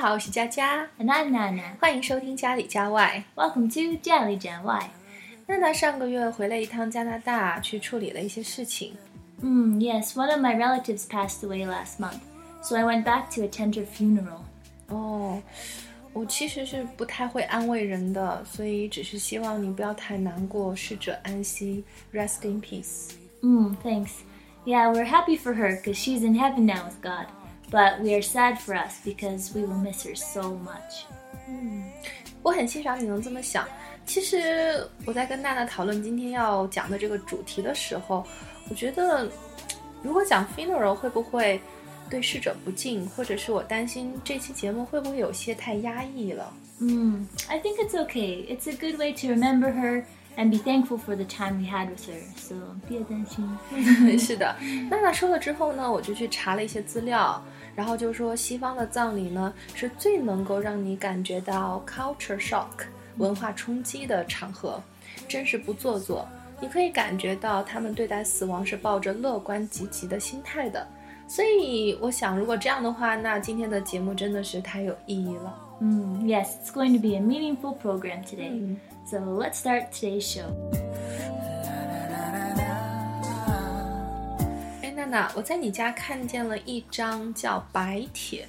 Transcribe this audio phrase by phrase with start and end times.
[0.00, 1.76] 好，我是佳佳， And I'm Nana.
[1.80, 3.22] 欢迎收听家里家外。
[3.36, 4.90] Welcome to Jelly Jan Y.
[5.46, 8.96] 娜娜上个月回了一趟加拿大，去处理了一些事情。
[9.40, 12.20] Mm, yes, one of my relatives passed away last month,
[12.62, 14.40] so I went back to attend her funeral.
[14.88, 15.40] 哦，
[16.12, 23.12] 我其实是不太会安慰人的，所以只是希望你不要太难过，逝者安息，Rest in peace。
[23.42, 24.10] Mm, thanks.
[24.64, 27.26] Yeah, we're happy for her because she's in heaven now with God.
[27.70, 31.04] But we are sad for us because we will miss her so much.
[32.42, 33.66] 我很欣赏你能这么想。
[34.04, 38.24] 其实我在跟娜娜讨论今天要讲的这个主题的时候，
[38.70, 39.28] 我觉得
[40.02, 41.60] 如果讲 funeral 会不会
[42.08, 46.52] 对逝者不敬，或者是我担心这期节目会不会有些太压抑了。
[46.78, 48.46] Mm, I think it's okay.
[48.46, 50.04] It's a good way to remember her
[50.36, 52.20] and be thankful for the time we had with her.
[52.36, 52.54] So
[52.88, 53.58] be attention.
[54.18, 54.54] 是的，
[54.88, 57.42] 娜娜说了之后呢，我就去查了一些资料，
[57.74, 62.86] 然后就说西方的葬礼呢是最能够让你感觉到 culture shock
[63.18, 64.82] 文化冲击的场合，
[65.28, 66.26] 真是不做作。
[66.60, 70.86] 你可以感觉到他们对待死亡是抱着乐观积极的心态的。
[71.28, 75.58] 所以我想，如果这样的话，那今天的节目真的是太有意义了。
[75.80, 78.50] Mm, yes, it's going to be a meaningful program today.
[78.50, 78.76] Mm.
[79.04, 80.46] So let's start today's show.
[85.10, 88.46] 哎，娜娜，我在你家看见了一张叫白帖。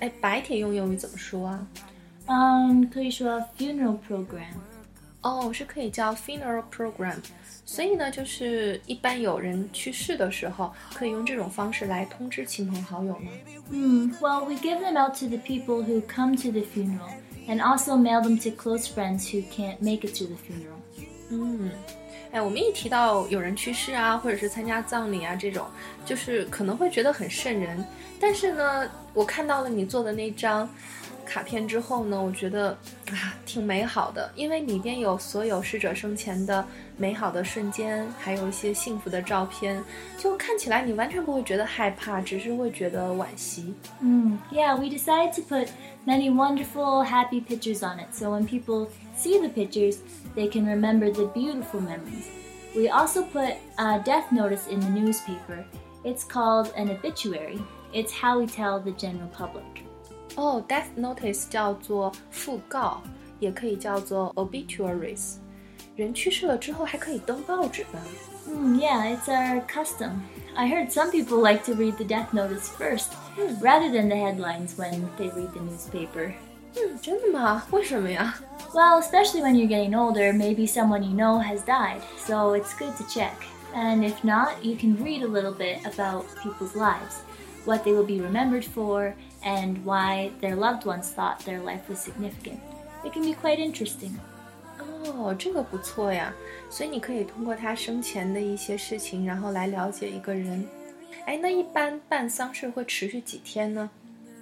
[0.00, 1.66] 哎，白帖用英语怎么说啊？
[2.26, 4.54] Um, 可以说 funeral program.
[5.20, 7.16] 哦，是可以叫 funeral program，
[7.66, 13.30] 所以呢，就是一般有人去世的时候，可以用这种方式来通知亲朋好友吗？
[13.70, 14.10] Hmm.
[14.22, 17.10] Well, we give them out to the people who come to the funeral,
[17.46, 20.80] and also mail them to close friends who can't make it to the funeral.
[21.28, 21.70] 嗯，
[22.31, 25.65] 哎，我们一提到有人去世啊，或者是参加葬礼啊这种，
[26.05, 27.83] 就是可能会觉得很瘆人。
[28.19, 30.69] 但是呢，我看到了你做的那张
[31.25, 32.77] 卡片之后呢，我觉得
[33.09, 36.63] 啊挺美好的，因为里边有所有逝者生前的
[36.98, 39.82] 美好的瞬间，还有一些幸福的照片，
[40.16, 43.74] 就看起来你完全不会觉得害怕，只是会觉得惋惜。
[44.00, 44.38] Hmm.
[44.52, 45.68] Yeah, we decided to put
[46.06, 49.98] many wonderful, happy pictures on it, so when people see the pictures,
[50.36, 52.28] they can remember the beautiful memories.
[52.74, 55.64] We also put a death notice in the newspaper.
[56.04, 57.60] It's called an obituary.
[57.92, 59.62] It's how we tell the general public.
[60.36, 63.00] 哦、d e a t h notice 叫做讣告，
[63.38, 65.36] 也可以叫做 obituaries。
[65.98, 68.00] 人去世了之后还可以登报纸呢。
[68.46, 70.20] Hmm, yeah, it's our custom.
[70.54, 73.08] I heard some people like to read the death notice first,
[73.60, 76.32] rather than the headlines when they read the newspaper.
[76.76, 77.64] 嗯，真的吗？
[77.70, 78.34] 为什么呀？
[78.72, 82.96] Well, especially when you're getting older, maybe someone you know has died, so it's good
[82.98, 83.34] to check.
[83.74, 87.22] And if not, you can read a little bit about people's lives,
[87.64, 91.98] what they will be remembered for, and why their loved ones thought their life was
[91.98, 92.60] significant.
[93.04, 94.18] It can be quite interesting.
[94.98, 96.32] 哦，这个不错呀。
[96.70, 100.66] 所以你可以通过他生前的一些事情，然后来了解一个人。
[101.26, 103.88] 哎，那一般办丧事会持续几天呢？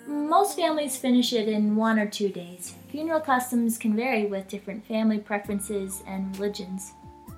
[0.08, 2.72] Most families finish it in one or two days.
[2.92, 6.88] Funeral customs can vary with different family preferences and religions.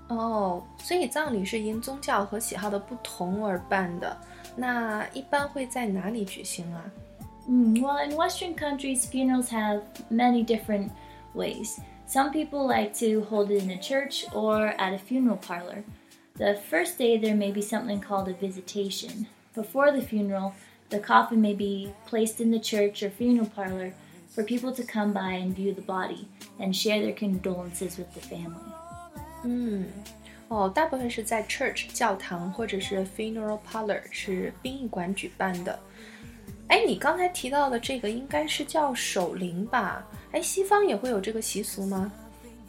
[0.09, 4.17] 哦，所以葬礼是因宗教和喜好的不同而办的。
[4.57, 6.83] 那一般会在哪里举行啊？
[7.47, 10.89] Mm, well, in Western countries, funerals have many different
[11.35, 11.77] ways.
[12.09, 15.85] Some people like to hold it in a church or at a funeral parlor.
[16.37, 19.27] The first day, there may be something called a visitation.
[19.55, 20.53] Before the funeral,
[20.91, 23.95] the coffin may be placed in the church or funeral parlor
[24.29, 28.21] for people to come by and view the body and share their condolences with the
[28.21, 28.73] family.
[29.45, 29.87] 嗯，
[30.49, 35.79] 哦，大部分是在 church 教堂或者是 funeral parlor 是殡仪馆举办的。
[36.69, 40.05] 哎，你刚才提到的这个应该是叫守灵吧？
[40.33, 42.11] 哎，西方也会有这个习俗吗？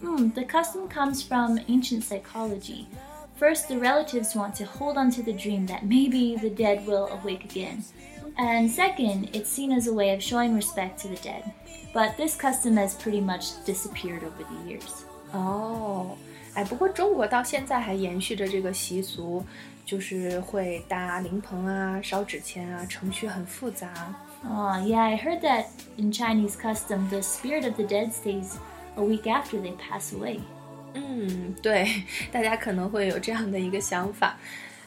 [0.04, 2.86] Hmm, the custom comes from ancient psychology.
[3.40, 7.08] First, the relatives want to hold on to the dream that maybe the dead will
[7.08, 7.84] awake again.
[8.38, 11.44] And second, it's seen as a way of showing respect to the dead.
[11.94, 15.06] But this custom has pretty much disappeared over the years.
[15.34, 16.18] 哦，
[16.54, 19.44] 哎，不过中国到现在还延续着这个习俗，
[19.90, 23.92] 就是会搭灵棚啊、烧纸钱啊，程序很复杂。
[24.44, 25.66] Ah, yeah, I heard that
[25.98, 28.58] in Chinese custom, the spirit of the dead stays
[28.96, 30.40] a week after they pass away.
[30.94, 34.38] 嗯，对，大家可能会有这样的一个想法。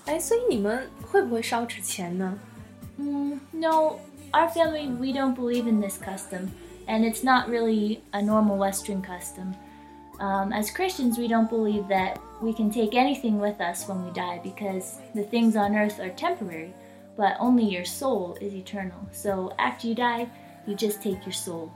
[0.06, 2.38] 哎，所以你们会不会烧纸钱呢？
[2.98, 3.98] Mm, no,
[4.32, 6.48] our family, we don't believe in this custom,
[6.86, 9.54] and it's not really a normal Western custom.
[10.22, 14.10] Um, as Christians, we don't believe that we can take anything with us when we
[14.12, 16.72] die because the things on earth are temporary,
[17.16, 18.98] but only your soul is eternal.
[19.12, 20.28] So after you die,
[20.68, 21.70] You just take your soul.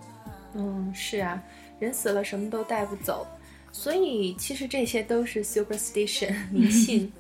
[0.55, 1.43] 嗯，是啊，
[1.81, 3.27] 人死了什么都带不走，
[3.73, 7.11] 所以其实这些都是 superstition 迷 信。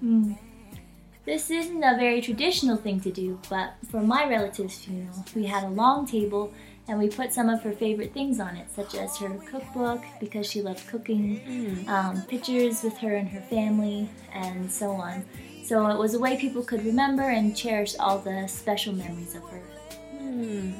[0.00, 0.34] 嗯。
[1.24, 5.70] This isn't a very traditional thing to do, but for my relative's funeral, we had a
[5.70, 6.50] long table
[6.88, 10.46] and we put some of her favorite things on it, such as her cookbook because
[10.46, 11.88] she loved cooking, mm.
[11.88, 15.24] um, pictures with her and her family, and so on.
[15.64, 19.42] So it was a way people could remember and cherish all the special memories of
[19.50, 19.60] her.
[20.20, 20.74] 嗯，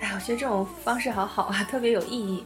[0.00, 2.42] 哎，我觉得这种方式好好啊，特别有意义。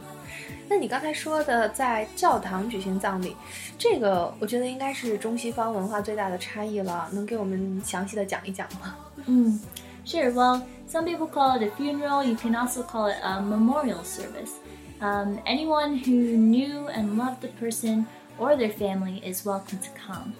[0.67, 3.35] 那你刚才说的在教堂举行葬礼，
[3.77, 8.95] 这个我觉得应该是中西方文化最大的差异了，能给我们详细的讲一讲吗？
[9.25, 9.59] 嗯
[10.07, 10.31] ，Sure.
[10.31, 12.23] Well, some people call it a funeral.
[12.23, 14.51] You can also call it a memorial service.
[14.99, 18.05] Um, anyone who knew and loved the person
[18.37, 20.33] or their family is welcome to come.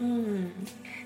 [0.00, 0.50] 嗯，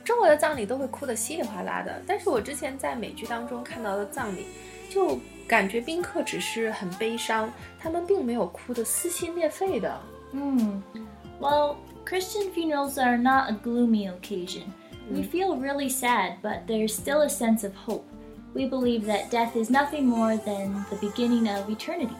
[0.05, 4.47] 中国的葬礼都会哭得稀里哗啦的，但是我之前在美剧当中看到的葬礼，
[4.91, 5.19] 就
[5.49, 10.00] 感觉宾客只是很悲伤，他们并没有哭得撕心裂肺的。
[10.32, 10.82] 嗯，
[11.41, 11.76] Well,
[12.06, 14.64] Christian funerals are not a gloomy occasion.
[15.11, 18.06] We feel really sad, but there's still a sense of hope.
[18.55, 22.17] We believe that death is nothing more than the beginning of eternity.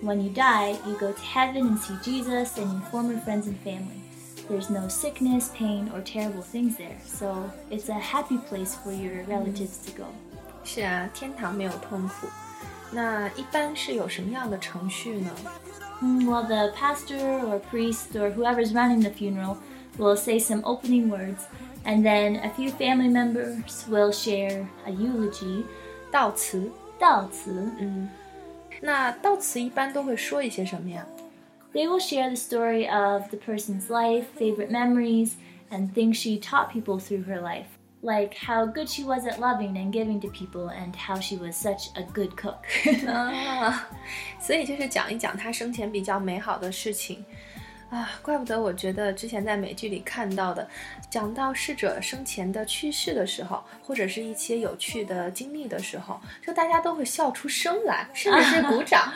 [0.00, 3.58] When you die, you go to heaven and see Jesus and your former friends and
[3.60, 4.02] family.
[4.48, 9.24] There's no sickness, pain, or terrible things there, so it's a happy place for your
[9.24, 10.06] relatives to go.
[10.62, 12.28] 是啊，天堂没有痛苦。
[12.92, 15.30] 那一般是有什么样的程序呢？
[16.00, 19.56] Well, the pastor or priest or whoever's running the funeral
[19.98, 21.46] will say some opening words,
[21.84, 25.64] and then a few family members will share a eulogy.
[26.12, 28.08] 悼词，悼词，嗯，
[28.80, 31.06] 那悼词一般都会说一些什么呀？
[31.72, 35.32] They will share the story of the person's life, favorite memories,
[35.70, 37.66] and things she taught people through her life
[38.02, 41.56] like how good she was at loving and giving to people and how she was
[41.56, 42.58] such a good cook
[43.08, 43.88] 啊，
[44.38, 47.24] 所以就是讲一讲她生前比较美好的事情
[47.90, 50.68] 啊，怪不得我觉得之前在美剧里看到的，
[51.08, 59.12] 讲到逝者生前的趣事的时候，或者是一些有趣的经历的时候，就大家都会笑出声来，甚至是鼓掌。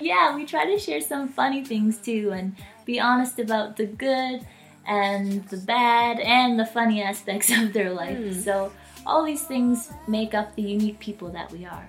[0.00, 2.52] yeah, we try to share some funny things too and
[2.86, 4.40] be honest about the good
[4.86, 8.16] and the bad and the funny aspects of their life.
[8.16, 8.42] Mm.
[8.42, 8.70] So
[9.04, 11.84] all these things make up the unique people that we are.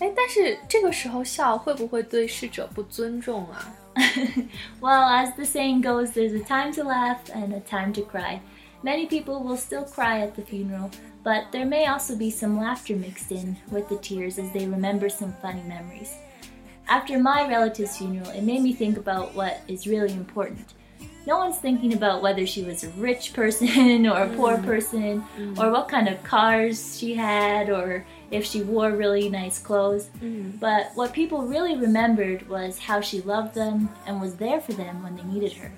[0.00, 3.74] 哎，但是这个时候笑会不会对逝者不尊重啊
[4.81, 8.41] Well, as the saying goes, there's a time to laugh and a time to cry.
[8.83, 10.89] Many people will still cry at the funeral,
[11.23, 15.07] but there may also be some laughter mixed in with the tears as they remember
[15.07, 16.15] some funny memories.
[16.87, 20.73] After my relative's funeral, it made me think about what is really important
[21.26, 24.64] no one's thinking about whether she was a rich person or a poor mm.
[24.64, 25.58] person mm.
[25.58, 30.08] or what kind of cars she had or if she wore really nice clothes.
[30.20, 30.58] Mm.
[30.60, 35.02] But what people really remembered was how she loved them and was there for them
[35.02, 35.72] when they needed her.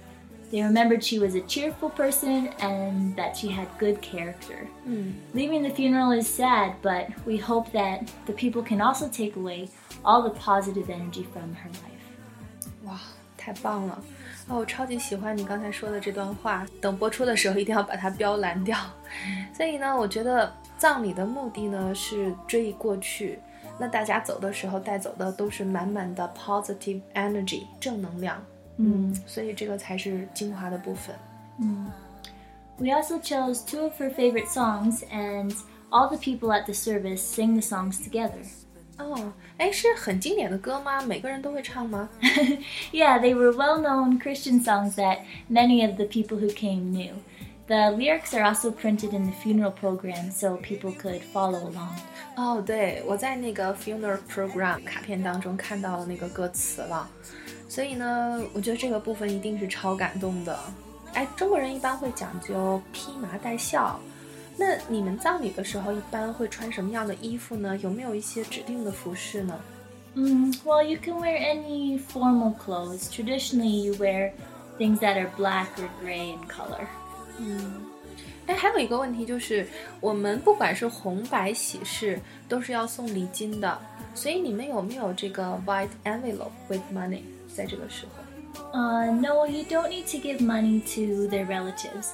[0.50, 4.66] They remembered she was a cheerful person and that she had good character.
[4.88, 5.14] Mm.
[5.34, 9.68] Leaving the funeral is sad, but we hope that the people can also take away
[10.04, 11.98] all the positive energy from her life.
[12.82, 12.98] Wow,
[13.36, 14.02] 太棒了！
[14.49, 16.65] 哦，我超级喜欢你刚才说的这段话。
[16.81, 18.77] 等播出的时候一定要把它标蓝掉。
[19.53, 23.39] 所以呢，我觉得葬礼的目的呢是追忆过去。
[23.79, 28.43] 那大家走的时候带走的都是满满的 positive energy 正能量。
[28.77, 31.15] 嗯，所以这个才是精华的部分。
[31.59, 31.89] 嗯。
[32.79, 35.55] We also chose two of her favorite songs, and
[35.91, 38.43] all the people at the service sing the songs together.
[38.98, 41.00] 哦，哎，是很经典的歌吗？
[41.02, 42.08] 每个人都会唱吗？
[42.92, 45.18] Yeah, they were well-known Christian songs that
[45.48, 47.12] many of the people who came knew.
[47.68, 51.90] The lyrics are also printed in the funeral program, so people could follow along.
[52.34, 57.08] 哦，对，我在那个 funeral program 卡片当中看到了那个歌词了，
[57.68, 60.58] 所以呢，我觉得这个部分一定是超感动的。
[61.12, 64.00] 哎，中国人一般会讲究披麻戴孝。
[64.56, 67.76] 那你们葬礼的时候一般会穿什么样的衣服呢？
[67.78, 69.58] 有没有一些指定的服饰呢？
[70.14, 73.08] 嗯，Well, you can wear any formal clothes.
[73.10, 74.32] Traditionally, you wear
[74.76, 76.86] things that are black or gray in color.
[77.38, 77.82] 嗯，
[78.46, 79.68] 哎，还有一个问题就是，
[80.00, 83.78] 我们不管是红白喜事，都是要送礼金的。
[84.14, 87.20] 所以你们有没有这个 white envelope with money
[87.54, 88.24] 在这个时候？
[88.72, 92.08] Uh, no, you don't need to give money to their relatives.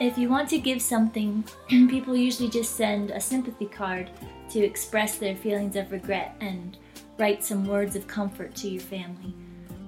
[0.00, 4.08] If you want to give something, people usually just send a sympathy card
[4.50, 6.76] to express their feelings of regret and
[7.18, 9.34] write some words of comfort to your family.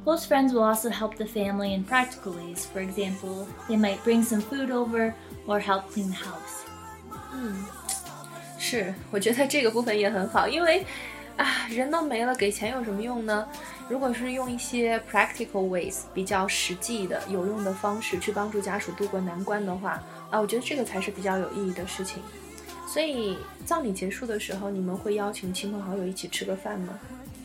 [0.05, 2.67] Close friends will also help the family in practical ways.
[2.67, 5.15] For example, they might bring some food over
[5.47, 6.67] or help clean the house.
[7.33, 7.65] 嗯，
[8.59, 10.85] 是，我觉得这个部分也很好，因为
[11.37, 13.49] 啊，人都没了，给钱有什么用呢？
[13.89, 22.23] 如果是用一些 practical ways 比较实际的、有用的方式去帮助家属度过难关的话，啊，我觉得这个才是比较有意义的事情。
[22.87, 26.99] 所以葬礼结束的时候，你们会邀请亲朋好友一起吃个饭吗？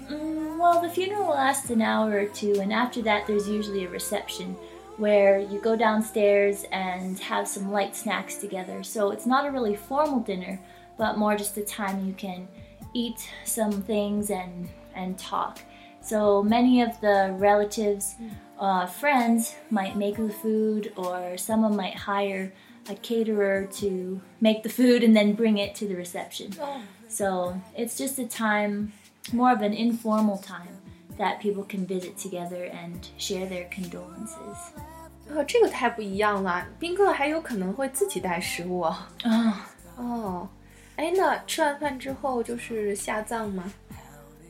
[0.10, 3.86] Mm, well, the funeral will last an hour or two, and after that, there's usually
[3.86, 4.56] a reception
[4.98, 8.84] where you go downstairs and have some light snacks together.
[8.84, 10.60] So it's not a really formal dinner,
[10.98, 12.48] but more just a time you can
[12.94, 15.60] eat some things and and talk.
[16.02, 18.16] So many of the relatives,
[18.60, 22.54] uh, friends might make the food, or someone might hire
[22.90, 26.54] a caterer to make the food and then bring it to the reception.
[26.60, 26.82] Oh.
[27.10, 28.94] So it's just a time,
[29.34, 30.78] more of an informal time
[31.18, 34.58] that people can visit together and share their condolences.
[35.30, 38.96] 哦，这个太不一样了，宾客还有可能会自己带食物哦。
[39.26, 39.54] Oh.
[39.98, 40.50] 哦，
[40.96, 43.72] 哎，那吃完饭之后就是下葬吗？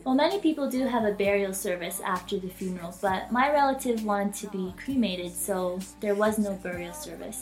[0.04, 4.39] Well, many people do have a burial service after the funeral, but my relative wanted
[4.42, 7.42] to be cremated, so there was no burial service.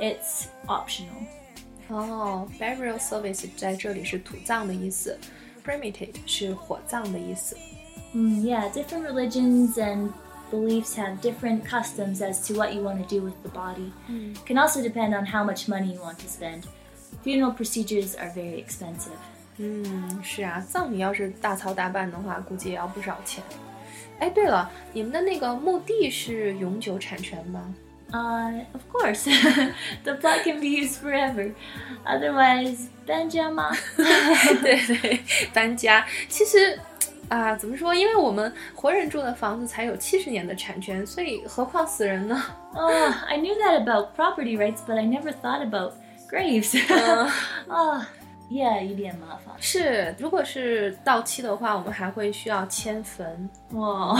[0.00, 1.26] It's optional.
[1.88, 5.18] 哦，burial service 在这里是土葬的意思，
[5.64, 7.54] cremated 是火葬的意思。
[8.14, 10.10] Mm, yeah, different religions and
[10.50, 13.92] beliefs have different customs as to what you want to do with the body.
[14.46, 16.62] Can also depend on how much money you want to spend.
[17.24, 19.18] Funeral procedures are very expensive.
[19.58, 23.42] 嗯，是啊，葬礼要是大操大办的话，估计也要不少钱。
[24.18, 27.74] 哎，对了，你们的那个墓地是永久产权吗？
[28.12, 29.24] Uh, of course,
[30.04, 31.52] the plot can be used forever.
[32.04, 33.76] Otherwise, Benjamin.
[34.62, 35.20] 对对，
[35.52, 36.78] 搬家其实
[37.28, 37.92] 啊，怎么说？
[37.92, 42.40] 因为我们活人住的房子才有七十年的产权，所以何况死人呢？
[42.74, 45.94] oh, I knew that about property rights, but I never thought about
[46.30, 46.76] graves.
[46.88, 47.30] 嗯
[47.68, 48.02] oh,
[48.50, 49.54] yeah, 有点麻烦。
[49.58, 53.48] 是，如果是到期的话，我们还会需要迁坟。
[53.72, 54.16] Whoa.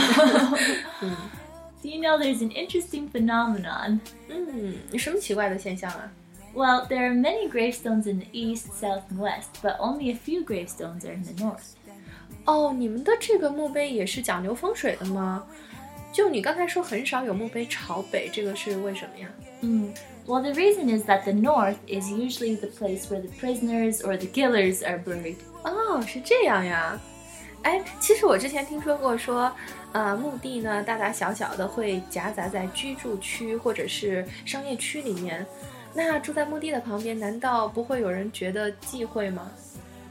[1.81, 3.99] Do you know there's an interesting phenomenon?
[4.27, 6.11] 嗯，什么奇怪的现象啊？
[6.53, 10.43] Well, there are many gravestones in the east, south, and west, but only a few
[10.43, 11.75] gravestones are in the north.
[12.45, 15.45] 哦，你们的这个墓碑也是讲究风水的吗？
[16.12, 19.28] 就你刚才说很少有墓碑朝北，这个是为什么呀
[19.62, 19.94] ？Mm.
[20.26, 24.16] Well, the reason is that the north is usually the place where the prisoners or
[24.16, 25.36] the killers are buried.
[25.64, 27.00] 哦，是这样呀。
[27.62, 29.50] 哎，其实我之前听说过说，
[29.92, 35.44] 呃，墓地呢大大小小的会夹杂在居住区或者是商业区里面。
[35.94, 39.50] 那住在墓地的旁边，难道不会有人觉得忌讳吗？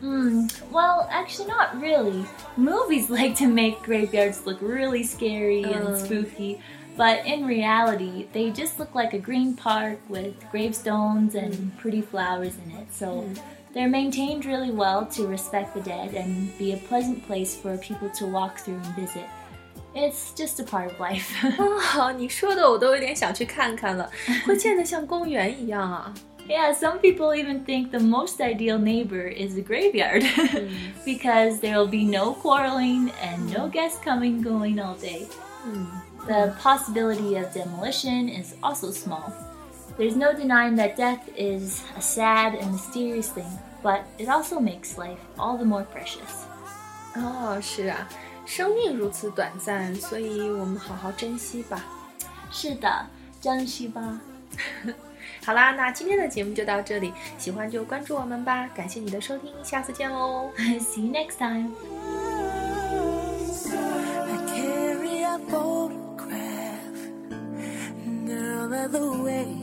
[0.00, 0.46] Hmm.
[0.70, 2.26] Well, actually, not really.
[2.56, 5.96] Movies like to make graveyards look really scary and Uh.
[5.96, 6.60] spooky,
[6.96, 12.54] but in reality, they just look like a green park with gravestones and pretty flowers
[12.64, 12.92] in it.
[12.92, 13.24] So
[13.72, 18.10] they're maintained really well to respect the dead and be a pleasant place for people
[18.18, 19.24] to walk through and visit.
[19.94, 21.32] It's just a part of life.
[21.96, 24.10] 啊，你说的我都有点想去看看了，
[24.46, 26.12] 会建得像公园一样啊。
[26.50, 30.24] yeah, some people even think the most ideal neighbor is a graveyard
[31.04, 35.26] because there will be no quarreling and no guests coming and going all day.
[35.66, 35.86] 嗯，
[36.26, 39.32] The possibility of demolition is also small.
[39.98, 43.50] There's no denying that death is a sad and mysterious thing,
[43.82, 46.46] but it also makes life all the more precious.
[47.14, 48.08] 哦，是啊，
[48.44, 51.82] 生命如此短暂，所以我们好好珍惜吧。
[52.50, 53.06] 是的，
[53.40, 54.20] 珍惜吧。
[55.43, 58.67] 好啦，那今天的节目就到这里，喜欢就关注我们吧。
[58.75, 60.51] 感谢你的收听，下次见喽。
[60.79, 61.71] See you next time.
[68.89, 69.60] The way